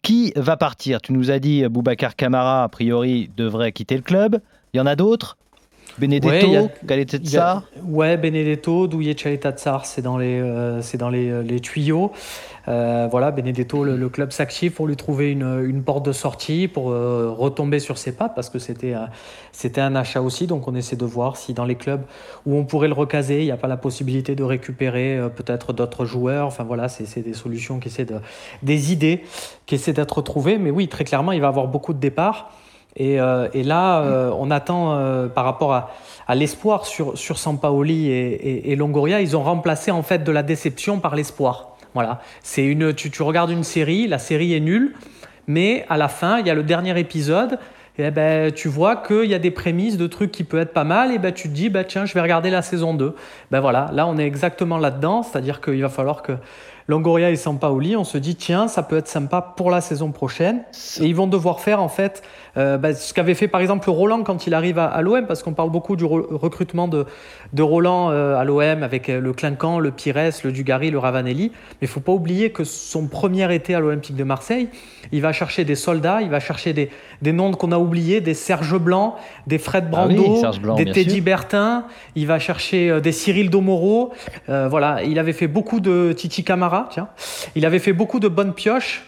Qui 0.00 0.32
va 0.36 0.56
partir? 0.56 1.00
Tu 1.00 1.12
nous 1.12 1.32
as 1.32 1.40
dit 1.40 1.66
Boubacar 1.66 2.14
Camara, 2.14 2.62
a 2.62 2.68
priori, 2.68 3.32
devrait 3.36 3.72
quitter 3.72 3.96
le 3.96 4.02
club. 4.02 4.40
Il 4.72 4.76
y 4.76 4.80
en 4.80 4.86
a 4.86 4.94
d'autres? 4.94 5.36
Benedetto, 6.00 6.70
Tsar 7.18 7.62
Ouais, 7.84 8.16
Benedetto, 8.16 8.86
Douye 8.86 9.14
Tsar, 9.14 9.86
c'est 9.86 10.02
dans 10.02 10.18
les, 10.18 10.40
euh, 10.40 10.80
c'est 10.80 10.98
dans 10.98 11.10
les, 11.10 11.42
les 11.42 11.60
tuyaux. 11.60 12.12
Euh, 12.68 13.08
voilà, 13.10 13.30
Benedetto, 13.30 13.84
le, 13.84 14.08
club 14.08 14.32
s'active 14.32 14.72
pour 14.72 14.86
lui 14.86 14.96
trouver 14.96 15.32
une, 15.32 15.82
porte 15.82 16.04
de 16.04 16.12
sortie, 16.12 16.68
pour 16.68 16.90
euh, 16.90 17.34
retomber 17.36 17.80
sur 17.80 17.98
ses 17.98 18.12
pattes, 18.12 18.34
parce 18.34 18.50
que 18.50 18.58
c'était 18.58 18.94
euh, 18.94 19.06
c'était 19.52 19.80
un 19.80 19.94
achat 19.96 20.20
aussi. 20.20 20.46
Donc 20.46 20.68
on 20.68 20.74
essaie 20.74 20.96
de 20.96 21.04
voir 21.04 21.36
si 21.36 21.54
dans 21.54 21.64
les 21.64 21.74
clubs 21.74 22.02
où 22.46 22.56
on 22.56 22.64
pourrait 22.64 22.88
le 22.88 22.94
recaser, 22.94 23.40
il 23.40 23.44
n'y 23.44 23.50
a 23.50 23.56
pas 23.56 23.68
la 23.68 23.76
possibilité 23.76 24.34
de 24.34 24.44
récupérer 24.44 25.20
peut-être 25.34 25.72
d'autres 25.72 26.04
joueurs. 26.04 26.46
Enfin 26.46 26.64
voilà, 26.64 26.88
c'est 26.88 27.22
des 27.22 27.34
solutions 27.34 27.80
qui 27.80 27.88
essaient 27.88 28.04
de, 28.04 28.20
des 28.62 28.92
idées 28.92 29.24
qui 29.66 29.74
essaient 29.74 29.92
d'être 29.92 30.22
trouvées. 30.22 30.58
Mais 30.58 30.70
oui, 30.70 30.88
très 30.88 31.04
clairement, 31.04 31.32
il 31.32 31.40
va 31.40 31.48
avoir 31.48 31.66
beaucoup 31.66 31.92
de 31.92 31.98
départs. 31.98 32.52
Et, 32.96 33.16
là, 33.16 34.30
on 34.36 34.50
attend 34.50 35.28
par 35.34 35.44
rapport 35.44 35.72
à, 35.72 36.34
l'espoir 36.34 36.86
sur, 36.86 37.16
sur 37.16 37.38
Sampaoli 37.38 38.10
et, 38.10 38.76
Longoria, 38.76 39.20
ils 39.20 39.36
ont 39.36 39.42
remplacé 39.42 39.90
en 39.90 40.02
fait 40.02 40.24
de 40.24 40.32
la 40.32 40.42
déception 40.42 40.98
par 40.98 41.14
l'espoir. 41.14 41.76
Voilà. 41.94 42.20
C'est 42.42 42.64
une, 42.64 42.94
tu, 42.94 43.22
regardes 43.22 43.50
une 43.50 43.64
série, 43.64 44.06
la 44.06 44.18
série 44.18 44.54
est 44.54 44.60
nulle, 44.60 44.94
mais 45.46 45.84
à 45.88 45.96
la 45.96 46.08
fin, 46.08 46.38
il 46.38 46.46
y 46.46 46.50
a 46.50 46.54
le 46.54 46.62
dernier 46.62 46.98
épisode 46.98 47.58
et 48.00 48.10
ben, 48.10 48.50
tu 48.50 48.68
vois 48.68 48.96
qu'il 48.96 49.26
y 49.26 49.34
a 49.34 49.38
des 49.38 49.50
prémices 49.50 49.98
de 49.98 50.06
trucs 50.06 50.30
qui 50.32 50.44
peuvent 50.44 50.60
être 50.60 50.72
pas 50.72 50.84
mal, 50.84 51.12
et 51.12 51.18
ben, 51.18 51.32
tu 51.32 51.48
te 51.48 51.54
dis, 51.54 51.68
ben, 51.68 51.84
tiens, 51.84 52.06
je 52.06 52.14
vais 52.14 52.20
regarder 52.20 52.48
la 52.48 52.62
saison 52.62 52.94
2. 52.94 53.14
Ben 53.50 53.60
voilà, 53.60 53.90
là 53.92 54.06
on 54.06 54.16
est 54.16 54.26
exactement 54.26 54.78
là-dedans, 54.78 55.22
c'est-à-dire 55.22 55.60
qu'il 55.60 55.82
va 55.82 55.88
falloir 55.88 56.22
que 56.22 56.32
Longoria 56.90 57.30
et 57.30 57.36
Sampaoli, 57.36 57.96
on 57.96 58.02
se 58.02 58.18
dit, 58.18 58.34
tiens, 58.34 58.66
ça 58.66 58.82
peut 58.82 58.96
être 58.96 59.06
sympa 59.06 59.40
pour 59.56 59.70
la 59.70 59.80
saison 59.80 60.10
prochaine. 60.10 60.64
Et 61.00 61.06
ils 61.06 61.14
vont 61.14 61.28
devoir 61.28 61.60
faire 61.60 61.80
en 61.80 61.88
fait 61.88 62.22
euh, 62.56 62.78
bah, 62.78 62.94
ce 62.94 63.14
qu'avait 63.14 63.34
fait 63.34 63.48
par 63.48 63.60
exemple 63.60 63.88
Roland 63.90 64.22
quand 64.22 64.46
il 64.46 64.54
arrive 64.54 64.78
à, 64.78 65.00
l'OM, 65.02 65.26
parce 65.26 65.42
qu'on 65.42 65.52
parle 65.52 65.70
beaucoup 65.70 65.96
du 65.96 66.04
recrutement 66.04 66.88
de, 66.88 67.06
de 67.52 67.62
Roland 67.62 68.10
euh, 68.10 68.36
à 68.36 68.44
l'OM 68.44 68.82
avec 68.82 69.08
euh, 69.08 69.20
le 69.20 69.32
Clinquant, 69.32 69.78
le 69.78 69.90
Pires, 69.90 70.30
le 70.44 70.52
Dugarry, 70.52 70.90
le 70.90 70.98
Ravanelli. 70.98 71.52
Mais 71.80 71.86
il 71.86 71.88
faut 71.88 72.00
pas 72.00 72.12
oublier 72.12 72.50
que 72.50 72.64
son 72.64 73.06
premier 73.06 73.52
été 73.54 73.74
à 73.74 73.80
l'Olympique 73.80 74.16
de 74.16 74.24
Marseille, 74.24 74.68
il 75.12 75.22
va 75.22 75.32
chercher 75.32 75.64
des 75.64 75.76
soldats, 75.76 76.22
il 76.22 76.30
va 76.30 76.40
chercher 76.40 76.72
des, 76.72 76.90
des 77.22 77.32
noms 77.32 77.52
qu'on 77.52 77.72
a 77.72 77.78
oubliés, 77.78 78.20
des 78.20 78.34
Serge 78.34 78.78
Blanc, 78.78 79.16
des 79.46 79.58
Fred 79.58 79.84
ah 79.88 79.90
Brando, 79.90 80.42
des 80.76 80.90
Teddy 80.90 81.20
Bertin, 81.20 81.84
il 82.16 82.26
va 82.26 82.38
chercher 82.38 83.00
des 83.00 83.12
Cyril 83.12 83.50
Domoro. 83.50 84.12
voilà, 84.48 85.02
il 85.02 85.18
avait 85.18 85.32
fait 85.32 85.46
beaucoup 85.46 85.80
de 85.80 86.12
Titi 86.12 86.44
Camara, 86.44 86.79
tiens. 86.90 87.08
Il 87.54 87.66
avait 87.66 87.78
fait 87.78 87.92
beaucoup 87.92 88.20
de 88.20 88.28
bonnes 88.28 88.54
pioches. 88.54 89.02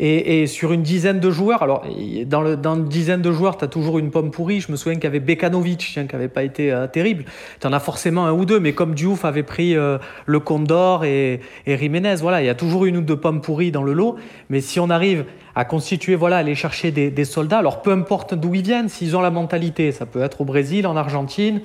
Et, 0.00 0.46
sur 0.46 0.72
une 0.72 0.82
dizaine 0.82 1.18
de 1.18 1.28
joueurs, 1.28 1.64
alors 1.64 1.82
dans, 2.26 2.40
le, 2.40 2.56
dans 2.56 2.76
une 2.76 2.84
dizaine 2.84 3.20
de 3.20 3.32
joueurs, 3.32 3.56
tu 3.56 3.64
as 3.64 3.68
toujours 3.68 3.98
une 3.98 4.12
pomme 4.12 4.30
pourrie. 4.30 4.60
Je 4.60 4.70
me 4.70 4.76
souviens 4.76 4.94
qu'il 4.94 5.04
y 5.04 5.08
avait 5.08 5.18
Bekanovic, 5.18 5.78
qui 5.78 5.98
n'avait 5.98 6.28
pas 6.28 6.44
été 6.44 6.70
euh, 6.70 6.86
terrible. 6.86 7.24
Tu 7.60 7.66
en 7.66 7.72
as 7.72 7.80
forcément 7.80 8.24
un 8.26 8.32
ou 8.32 8.44
deux, 8.44 8.60
mais 8.60 8.74
comme 8.74 8.94
Diouf 8.94 9.24
avait 9.24 9.42
pris 9.42 9.76
euh, 9.76 9.98
le 10.24 10.38
Condor 10.38 11.04
et, 11.04 11.40
et 11.66 11.76
Jiménez, 11.76 12.14
voilà, 12.20 12.40
il 12.42 12.46
y 12.46 12.48
a 12.48 12.54
toujours 12.54 12.84
une 12.84 12.98
ou 12.98 13.00
deux 13.00 13.16
pommes 13.16 13.40
pourries 13.40 13.72
dans 13.72 13.82
le 13.82 13.92
lot. 13.92 14.14
Mais 14.50 14.60
si 14.60 14.78
on 14.78 14.88
arrive 14.88 15.24
à 15.56 15.64
constituer, 15.64 16.14
voilà, 16.14 16.36
aller 16.36 16.54
chercher 16.54 16.92
des, 16.92 17.10
des 17.10 17.24
soldats, 17.24 17.58
alors 17.58 17.82
peu 17.82 17.90
importe 17.90 18.34
d'où 18.34 18.54
ils 18.54 18.62
viennent, 18.62 18.88
s'ils 18.88 19.16
ont 19.16 19.20
la 19.20 19.32
mentalité, 19.32 19.90
ça 19.90 20.06
peut 20.06 20.22
être 20.22 20.42
au 20.42 20.44
Brésil, 20.44 20.86
en 20.86 20.96
Argentine, 20.96 21.60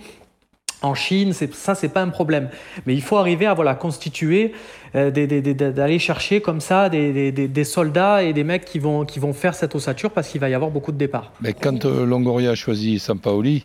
en 0.83 0.93
Chine, 0.93 1.33
ça 1.33 1.75
c'est 1.75 1.89
pas 1.89 2.01
un 2.01 2.09
problème. 2.09 2.49
Mais 2.85 2.93
il 2.93 3.01
faut 3.01 3.17
arriver 3.17 3.45
à 3.45 3.53
voilà 3.53 3.73
constituer, 3.73 4.53
euh, 4.95 5.09
d'aller 5.09 5.97
chercher 5.97 6.41
comme 6.41 6.61
ça 6.61 6.89
des, 6.89 7.63
soldats 7.63 8.23
et 8.23 8.33
des 8.33 8.43
mecs 8.43 8.65
qui 8.65 8.79
vont 8.79 9.05
qui 9.05 9.19
vont 9.19 9.33
faire 9.33 9.55
cette 9.55 9.73
ossature 9.75 10.11
parce 10.11 10.27
qu'il 10.27 10.41
va 10.41 10.49
y 10.49 10.53
avoir 10.53 10.69
beaucoup 10.69 10.91
de 10.91 10.97
départs. 10.97 11.31
Mais 11.41 11.53
quand 11.53 11.85
euh, 11.85 12.05
Longoria 12.05 12.51
a 12.51 12.55
choisi 12.55 12.99
Sampaoli, 12.99 13.63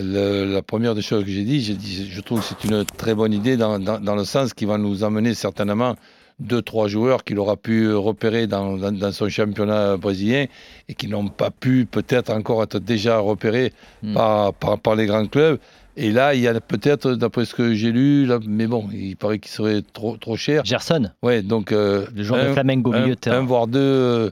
la 0.00 0.62
première 0.62 0.94
des 0.94 1.02
choses 1.02 1.24
que 1.24 1.30
j'ai 1.30 1.44
dit, 1.44 1.60
j'ai 1.60 1.74
dit, 1.74 2.08
je 2.10 2.20
trouve 2.20 2.40
que 2.40 2.46
c'est 2.46 2.64
une 2.64 2.84
très 2.84 3.14
bonne 3.14 3.32
idée 3.32 3.56
dans, 3.56 3.78
le 3.78 4.24
sens 4.24 4.54
qui 4.54 4.64
va 4.64 4.78
nous 4.78 5.04
amener 5.04 5.34
certainement 5.34 5.94
deux, 6.40 6.62
trois 6.62 6.88
joueurs 6.88 7.22
qu'il 7.22 7.38
aura 7.38 7.56
pu 7.56 7.92
repérer 7.92 8.46
dans, 8.46 9.12
son 9.12 9.28
championnat 9.28 9.96
brésilien 9.96 10.46
et 10.88 10.94
qui 10.94 11.06
n'ont 11.06 11.28
pas 11.28 11.50
pu 11.50 11.86
peut-être 11.88 12.30
encore 12.30 12.62
être 12.62 12.78
déjà 12.78 13.18
repérés 13.18 13.72
hmm. 14.02 14.14
par, 14.14 14.96
les 14.96 15.06
grands 15.06 15.26
clubs. 15.26 15.58
Et 15.96 16.10
là, 16.10 16.34
il 16.34 16.40
y 16.40 16.48
a 16.48 16.60
peut-être, 16.60 17.12
d'après 17.12 17.44
ce 17.44 17.54
que 17.54 17.74
j'ai 17.74 17.92
lu, 17.92 18.26
là, 18.26 18.38
mais 18.46 18.66
bon, 18.66 18.88
il 18.92 19.16
paraît 19.16 19.38
qu'il 19.38 19.50
serait 19.50 19.82
trop, 19.92 20.16
trop 20.16 20.36
cher. 20.36 20.64
Gerson 20.64 21.10
Ouais, 21.22 21.42
donc. 21.42 21.70
Euh, 21.70 22.06
le 22.14 22.22
joueur 22.24 22.44
de 22.44 22.52
Flamengo 22.52 22.92
un, 22.92 23.00
milieu 23.00 23.14
de 23.14 23.20
terrain. 23.20 23.38
Un 23.38 23.44
voire 23.44 23.68
deux 23.68 23.78
euh, 23.78 24.30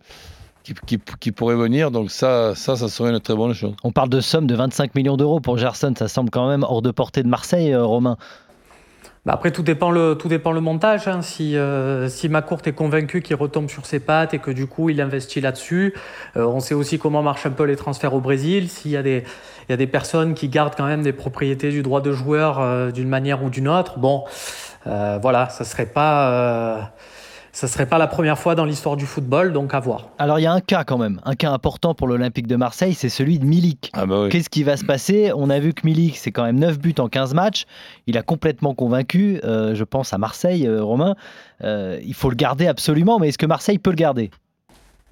qui, 0.65 0.75
qui, 0.87 0.99
qui, 1.21 1.31
pourraient 1.31 1.57
venir, 1.57 1.93
donc 1.93 2.11
ça, 2.11 2.55
ça, 2.57 2.75
ça 2.75 2.89
serait 2.89 3.11
une 3.11 3.21
très 3.21 3.37
bonne 3.37 3.55
chose. 3.55 3.75
On 3.85 3.93
parle 3.93 4.09
de 4.09 4.21
somme 4.21 4.47
de 4.47 4.55
25 4.57 4.95
millions 4.97 5.17
d'euros 5.17 5.41
pour 5.41 5.57
Gerson, 5.57 5.95
ça 5.97 6.09
semble 6.09 6.31
quand 6.31 6.49
même 6.49 6.65
hors 6.65 6.83
de 6.83 6.91
portée 6.91 7.23
de 7.23 7.29
Marseille, 7.29 7.73
euh, 7.73 7.85
Romain. 7.85 8.17
Bah 9.25 9.35
après, 9.35 9.53
tout 9.53 9.63
dépend 9.63 9.93
le, 9.93 10.17
tout 10.19 10.27
dépend 10.27 10.51
le 10.51 10.61
montage. 10.61 11.07
Hein. 11.07 11.23
Si, 11.23 11.57
euh, 11.57 12.09
si 12.09 12.29
McCourt 12.29 12.63
est 12.67 12.73
convaincu 12.73 13.23
qu'il 13.23 13.37
retombe 13.37 13.71
sur 13.71 13.87
ses 13.87 14.01
pattes 14.01 14.35
et 14.35 14.41
que 14.41 14.51
du 14.51 14.67
coup 14.67 14.91
il 14.91 15.01
investit 15.01 15.41
là-dessus, 15.41 15.95
euh, 16.37 16.45
on 16.45 16.59
sait 16.59 16.75
aussi 16.75 16.99
comment 16.99 17.23
marchent 17.23 17.47
un 17.47 17.51
peu 17.51 17.63
les 17.63 17.77
transferts 17.77 18.15
au 18.15 18.21
Brésil. 18.21 18.69
S'il 18.69 18.91
y, 18.91 18.97
a 18.97 19.03
des, 19.05 19.23
il 19.69 19.71
y 19.71 19.75
a 19.75 19.77
des 19.77 19.87
personnes 19.87 20.35
qui 20.35 20.49
gardent 20.49 20.75
quand 20.77 20.87
même 20.87 21.03
des 21.03 21.13
propriétés 21.13 21.71
du 21.71 21.83
droit 21.83 22.01
de 22.01 22.11
joueur 22.11 22.59
euh, 22.59 22.91
d'une 22.91 23.09
manière 23.09 23.45
ou 23.45 23.51
d'une 23.51 23.69
autre, 23.69 24.01
bon, 24.01 24.25
euh, 24.89 25.21
voilà, 25.23 25.49
ça 25.51 25.63
serait 25.63 25.87
pas 25.87 26.93
ça 27.53 27.69
serait 27.69 27.87
pas 27.87 27.99
la 27.99 28.07
première 28.07 28.39
fois 28.39 28.55
dans 28.55 28.65
l'histoire 28.65 28.97
du 28.97 29.05
football, 29.05 29.53
donc 29.53 29.75
à 29.75 29.81
voir. 29.81 30.09
Alors 30.19 30.39
il 30.39 30.43
y 30.43 30.47
a 30.47 30.53
un 30.53 30.61
cas 30.61 30.85
quand 30.85 30.97
même, 30.97 31.21
un 31.25 31.35
cas 31.35 31.51
important 31.51 31.95
pour 31.95 32.09
l'Olympique 32.09 32.47
de 32.47 32.57
Marseille, 32.57 32.95
c'est 32.95 33.11
celui 33.11 33.39
de 33.39 33.45
Milik. 33.45 33.91
Ah 33.93 34.07
bah 34.07 34.29
Qu'est-ce 34.31 34.49
qui 34.49 34.63
va 34.63 34.79
se 34.79 34.85
passer? 34.85 35.33
On 35.37 35.51
a 35.51 35.61
vu 35.61 35.75
que 35.75 35.83
Milik, 35.85 36.17
c'est 36.17 36.33
quand 36.33 36.45
même 36.45 36.59
9 36.59 36.79
buts 36.79 36.95
en 36.99 37.09
15 37.09 37.35
matchs. 37.35 37.67
Il 38.07 38.17
a 38.17 38.23
complètement 38.23 38.75
convaincu, 38.75 39.39
euh, 39.45 39.75
je 39.75 39.85
pense 39.85 40.15
à 40.15 40.19
Marseille, 40.19 40.67
euh, 40.67 40.83
Romain. 40.83 41.15
Euh, 41.63 42.01
il 42.03 42.15
faut 42.15 42.31
le 42.31 42.37
garder 42.37 42.67
absolument, 42.67 43.19
mais 43.19 43.29
est-ce 43.29 43.39
que 43.39 43.47
Marseille 43.47 43.79
peut 43.79 43.91
le 43.91 43.97
garder? 43.97 44.31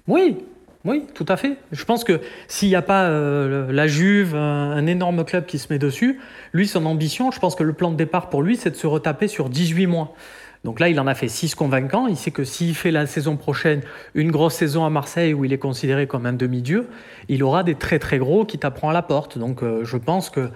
Oui, 0.07 0.37
oui, 0.83 1.03
tout 1.13 1.27
à 1.27 1.37
fait. 1.37 1.57
Je 1.71 1.85
pense 1.85 2.03
que 2.03 2.21
s'il 2.47 2.69
n'y 2.69 2.75
a 2.75 2.81
pas 2.81 3.07
la 3.07 3.85
Juve, 3.85 4.35
un, 4.35 4.87
énorme 4.87 5.23
club 5.25 5.45
qui 5.45 5.59
se 5.59 5.71
met 5.71 5.77
dessus, 5.77 6.19
lui, 6.53 6.67
son 6.67 6.87
ambition, 6.87 7.29
je 7.29 7.39
pense 7.39 7.53
que 7.53 7.63
le 7.63 7.73
plan 7.73 7.91
de 7.91 7.97
départ 7.97 8.29
pour 8.29 8.41
lui, 8.41 8.57
c'est 8.57 8.71
de 8.71 8.75
se 8.75 8.87
retaper 8.87 9.27
sur 9.27 9.47
18 9.47 9.85
mois. 9.85 10.15
Donc 10.63 10.79
là, 10.79 10.89
il 10.89 10.99
en 10.99 11.07
a 11.07 11.15
fait 11.15 11.27
6 11.27 11.55
convaincants. 11.55 12.07
Il 12.07 12.15
sait 12.15 12.31
que 12.31 12.43
s'il 12.43 12.75
fait 12.75 12.91
la 12.91 13.07
saison 13.07 13.35
prochaine 13.35 13.81
une 14.13 14.31
grosse 14.31 14.55
saison 14.55 14.85
à 14.85 14.89
Marseille 14.89 15.33
où 15.33 15.43
il 15.43 15.53
est 15.53 15.57
considéré 15.57 16.05
comme 16.05 16.25
un 16.25 16.33
demi-dieu, 16.33 16.87
il 17.29 17.43
aura 17.43 17.63
des 17.63 17.75
très 17.75 17.99
très 17.99 18.19
gros 18.19 18.45
qui 18.45 18.59
taperont 18.59 18.89
à 18.89 18.93
la 18.93 19.01
porte. 19.01 19.37
Donc 19.37 19.63
euh, 19.63 19.83
je 19.83 19.97
pense 19.97 20.29
que 20.29 20.49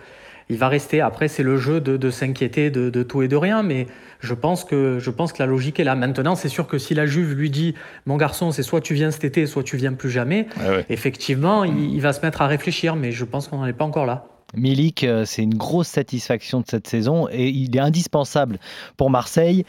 il 0.47 0.57
va 0.57 0.69
rester. 0.69 1.01
Après, 1.01 1.27
c'est 1.27 1.41
le 1.41 1.57
jeu 1.57 1.81
de, 1.81 2.09
s'inquiéter 2.12 2.69
de, 2.69 3.01
tout 3.01 3.24
et 3.24 3.27
de 3.27 3.35
rien, 3.35 3.63
mais 3.63 3.88
je 4.19 4.35
pense 4.35 4.63
que 4.63 5.00
je 5.00 5.09
pense 5.09 5.33
que 5.33 5.41
la 5.41 5.47
logique 5.47 5.79
est 5.79 5.83
là. 5.83 5.95
Maintenant, 5.95 6.35
c'est 6.35 6.50
sûr 6.50 6.67
que 6.67 6.77
si 6.77 6.93
la 6.93 7.07
Juve 7.07 7.33
lui 7.33 7.50
dit, 7.50 7.74
mon 8.05 8.15
garçon, 8.15 8.51
c'est 8.51 8.62
soit 8.62 8.79
tu 8.79 8.93
viens 8.93 9.09
cet 9.09 9.24
été, 9.24 9.47
soit 9.47 9.63
tu 9.63 9.75
viens 9.75 9.93
plus 9.93 10.12
jamais, 10.12 10.45
effectivement, 10.88 11.63
il, 11.63 11.95
il, 11.95 12.00
va 12.00 12.13
se 12.13 12.21
mettre 12.21 12.43
à 12.43 12.47
réfléchir. 12.47 12.95
Mais 12.95 13.12
je 13.12 13.25
pense 13.25 13.47
qu'on 13.47 13.57
n'en 13.57 13.65
est 13.65 13.74
pas 13.74 13.85
encore 13.85 14.05
là. 14.05 14.27
Milik, 14.55 15.03
euh, 15.03 15.25
c'est 15.25 15.43
une 15.43 15.55
grosse 15.55 15.88
satisfaction 15.88 16.62
de 16.62 16.65
cette 16.69 16.88
saison 16.88 17.27
et 17.29 17.50
il 17.50 17.75
est 17.75 17.79
indispensable 17.79 18.59
pour 18.97 19.09
Marseille 19.09 19.65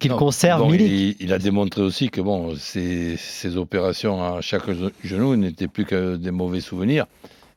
qu'il 0.00 0.12
conserve 0.12 0.74
il, 0.74 1.32
a 1.32 1.38
démontré 1.38 1.82
aussi 1.82 2.08
que 2.08 2.20
bon, 2.20 2.54
ces, 2.56 3.16
opérations 3.56 4.22
à 4.22 4.40
chaque 4.40 4.64
genou 5.04 5.36
n'étaient 5.36 5.68
plus 5.68 5.84
que 5.84 6.16
des 6.16 6.30
mauvais 6.30 6.60
souvenirs. 6.60 7.06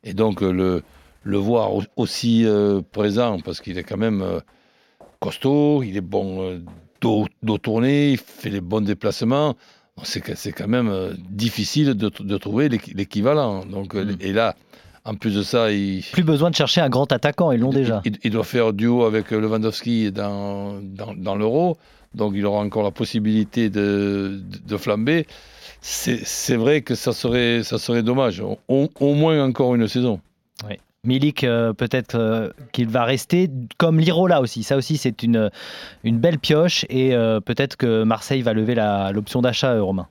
Et 0.04 0.14
donc 0.14 0.42
le, 0.42 0.84
le 1.24 1.38
voir 1.38 1.72
aussi 1.96 2.46
euh, 2.46 2.82
présent, 2.92 3.40
parce 3.40 3.62
qu'il 3.62 3.78
est 3.78 3.84
quand 3.84 3.98
même 3.98 4.22
euh, 4.22 4.40
costaud, 5.20 5.82
il 5.84 5.96
est 5.98 6.02
bon 6.02 6.44
euh, 6.44 6.60
dos, 7.02 7.28
tourné, 7.58 8.12
il 8.12 8.18
fait 8.18 8.50
les 8.50 8.62
bons 8.62 8.82
déplacements. 8.82 9.56
C'est 10.04 10.22
quand 10.22 10.68
même 10.68 11.16
difficile 11.30 11.94
de, 11.94 12.10
de 12.10 12.38
trouver 12.38 12.68
l'équivalent. 12.68 13.64
Donc, 13.64 13.94
mm. 13.94 14.18
Et 14.22 14.34
là, 14.34 14.56
en 15.06 15.14
plus 15.14 15.36
de 15.36 15.44
ça, 15.44 15.72
il... 15.72 16.04
Plus 16.12 16.24
besoin 16.24 16.50
de 16.50 16.56
chercher 16.56 16.82
un 16.82 16.90
grand 16.90 17.12
attaquant, 17.12 17.52
ils 17.52 17.60
l'ont 17.60 17.70
déjà. 17.70 18.02
Il, 18.24 18.32
doit 18.32 18.44
faire 18.44 18.74
duo 18.74 19.04
avec 19.04 19.30
Lewandowski 19.30 20.12
dans, 20.12 20.80
dans, 20.82 21.14
dans 21.14 21.36
l'Euro 21.36 21.78
donc 22.14 22.34
il 22.36 22.46
aura 22.46 22.62
encore 22.62 22.84
la 22.84 22.92
possibilité 22.92 23.70
de, 23.70 24.42
de, 24.66 24.78
flamber. 24.78 25.26
C'est 25.82 26.56
vrai 26.56 26.82
que 26.82 26.96
ça 26.96 27.12
serait, 27.12 27.64
ça 27.64 27.78
serait 27.78 28.04
dommage. 28.04 28.42
Au, 28.68 28.90
moins 29.00 29.44
encore 29.44 29.76
une 29.76 29.88
saison. 29.88 30.20
Oui. 30.70 30.78
Milik, 31.06 31.44
euh, 31.44 31.74
peut-être 31.74 32.16
euh, 32.16 32.50
qu'il 32.72 32.88
va 32.88 33.04
rester 33.04 33.50
comme 33.78 34.00
Lirola 34.00 34.40
aussi. 34.40 34.64
Ça 34.64 34.78
aussi, 34.78 34.96
c'est 34.96 35.22
une, 35.22 35.52
une 36.06 36.18
belle 36.18 36.40
pioche 36.40 36.86
et 36.88 37.14
euh, 37.14 37.42
peut-être 37.42 37.76
que 37.76 38.04
Marseille 38.04 38.42
va 38.42 38.54
lever 38.54 38.76
l'option 39.14 39.42
d'achat, 39.42 39.82
Romain. 39.82 40.08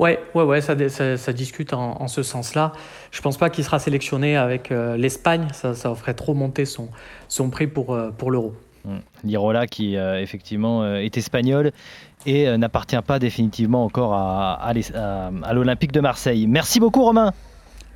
Ouais, 0.00 0.18
ouais, 0.34 0.42
ouais, 0.42 0.60
ça, 0.60 0.74
ça, 0.88 1.32
discute 1.32 1.74
en, 1.74 2.08
ce 2.08 2.24
sens-là. 2.24 2.72
Je 3.12 3.20
pense 3.20 3.36
pas 3.36 3.50
qu'il 3.50 3.62
sera 3.62 3.78
sélectionné 3.78 4.36
avec 4.36 4.70
l'Espagne. 4.70 5.46
Ça, 5.52 5.74
ça 5.74 5.94
ferait 5.94 6.14
trop 6.14 6.32
monter 6.32 6.64
son, 6.64 6.88
son 7.28 7.50
prix 7.50 7.66
pour, 7.66 7.96
pour 8.16 8.30
l'euro. 8.30 8.54
Mm. 8.84 8.98
Lirola 9.24 9.66
qui 9.66 9.96
euh, 9.96 10.20
effectivement 10.20 10.82
euh, 10.82 10.96
est 10.96 11.16
espagnol 11.16 11.72
et 12.26 12.48
euh, 12.48 12.56
n'appartient 12.56 13.00
pas 13.06 13.18
définitivement 13.18 13.84
encore 13.84 14.14
à, 14.14 14.54
à, 14.54 15.52
l'Olympique 15.52 15.92
de 15.92 16.00
Marseille. 16.00 16.46
Merci 16.46 16.80
beaucoup 16.80 17.02
Romain. 17.02 17.32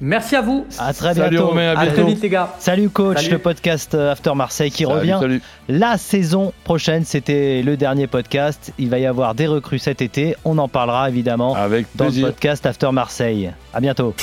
Merci 0.00 0.36
à 0.36 0.42
vous. 0.42 0.66
À 0.78 0.92
très 0.92 1.14
salut 1.14 1.36
bientôt. 1.36 1.48
Romain, 1.48 1.74
à, 1.76 1.86
très 1.86 2.04
vite 2.04 2.20
les 2.20 2.28
gars. 2.28 2.52
Salut 2.58 2.90
coach, 2.90 3.30
le 3.30 3.38
podcast 3.38 3.94
After 3.94 4.34
Marseille 4.34 4.70
qui 4.70 4.84
revient 4.84 5.20
la 5.68 5.96
saison 5.96 6.52
prochaine. 6.64 7.04
C'était 7.04 7.62
le 7.62 7.76
dernier 7.76 8.06
podcast. 8.06 8.72
Il 8.78 8.90
va 8.90 8.98
y 8.98 9.06
avoir 9.06 9.34
des 9.34 9.46
recrues 9.46 9.78
cet 9.78 10.02
été. 10.02 10.36
On 10.44 10.58
en 10.58 10.68
parlera 10.68 11.08
évidemment 11.08 11.54
Avec 11.54 11.86
dans 11.94 12.06
le 12.06 12.20
podcast 12.20 12.66
After 12.66 12.90
Marseille. 12.90 13.52
À 13.72 13.80
bientôt. 13.80 14.14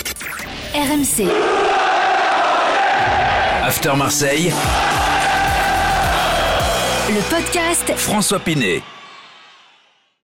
RMC. 0.75 1.27
After 3.63 3.95
Marseille. 3.95 4.51
Le 7.13 7.19
podcast 7.29 7.91
François 7.97 8.39
Pinet. 8.39 8.81